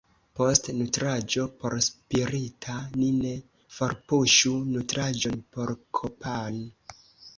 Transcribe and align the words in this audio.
Post 0.37 0.69
nutraĵo 0.77 1.43
porspirita 1.63 2.77
ni 3.01 3.11
ne 3.19 3.35
forpuŝu 3.75 4.55
nutraĵon 4.73 5.37
porkorpan. 5.59 6.59